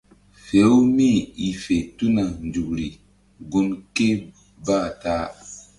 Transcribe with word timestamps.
Fe-u 0.45 0.79
mí 0.95 1.09
i 1.47 1.51
fe 1.63 1.75
tuna 1.97 2.23
nzukri 2.47 2.87
gun 3.49 3.67
ké 3.95 4.07
bah 4.65 4.87
ta. 5.01 5.15